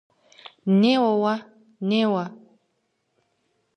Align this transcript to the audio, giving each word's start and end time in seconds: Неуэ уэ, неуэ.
Неуэ 0.79 1.11
уэ, 1.21 1.35
неуэ. 1.87 2.25